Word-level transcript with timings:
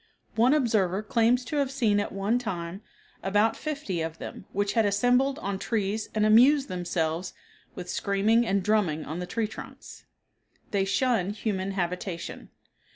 One 0.33 0.55
observer 0.55 1.03
claims 1.03 1.45
to 1.45 1.57
have 1.57 1.69
seen 1.69 1.99
at 1.99 2.11
one 2.11 2.39
time 2.39 2.81
about 3.21 3.55
fifty 3.55 4.01
of 4.01 4.17
them 4.17 4.45
which 4.51 4.73
had 4.73 4.83
assembled 4.83 5.37
on 5.37 5.59
trees 5.59 6.09
and 6.15 6.25
amused 6.25 6.69
themselves 6.69 7.33
with 7.75 7.87
screaming 7.87 8.43
and 8.43 8.63
drumming 8.63 9.05
on 9.05 9.19
the 9.19 9.27
tree 9.27 9.45
trunks. 9.47 10.05
They 10.71 10.85
shun 10.85 11.29
human 11.33 11.73
habitation. 11.73 12.49